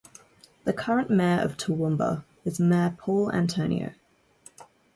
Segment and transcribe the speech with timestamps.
[0.63, 3.91] The current Mayor of Toowoomba is Mayor Paul Antonio.